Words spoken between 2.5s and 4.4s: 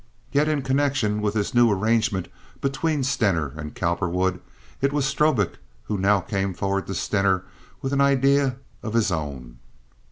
between Stener and Cowperwood,